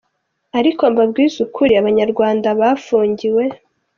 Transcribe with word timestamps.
ariko 0.59 0.81
mbabwize 0.91 1.37
ukuri 1.45 1.73
abanyarwanda 1.81 2.47
bafungiwe. 2.59 3.43